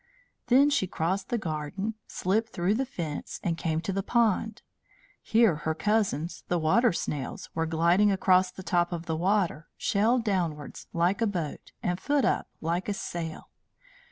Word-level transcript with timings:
Then 0.47 0.71
she 0.71 0.87
crossed 0.87 1.29
the 1.29 1.37
garden, 1.37 1.93
slipped 2.07 2.49
through 2.53 2.73
the 2.73 2.87
fence, 2.87 3.39
and 3.43 3.55
came 3.55 3.81
to 3.81 3.93
the 3.93 4.01
pond. 4.01 4.63
Here 5.21 5.57
her 5.57 5.75
cousins, 5.75 6.43
the 6.47 6.57
Water 6.57 6.91
Snails, 6.91 7.51
were 7.53 7.67
gliding 7.67 8.11
across 8.11 8.49
the 8.51 8.63
top 8.63 8.91
of 8.91 9.05
the 9.05 9.15
water, 9.15 9.67
shell 9.77 10.17
downwards, 10.17 10.87
like 10.91 11.21
a 11.21 11.27
boat, 11.27 11.71
and 11.83 11.99
foot 11.99 12.25
up 12.25 12.47
like 12.61 12.89
a 12.89 12.95
sail. 12.95 13.49